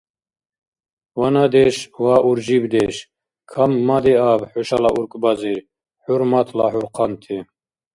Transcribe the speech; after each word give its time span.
Ванадеш 1.19 1.75
ва 2.03 2.15
уржибдеш 2.27 2.95
каммадиаб 3.51 4.41
хӀушала 4.51 4.89
уркӀбазир, 4.97 5.59
хӀурматла 6.03 6.65
хӀурхъанти! 6.71 7.37